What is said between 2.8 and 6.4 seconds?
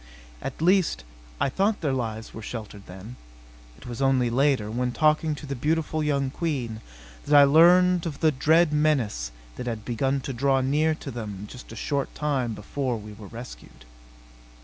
then. It was only later, when talking to the beautiful young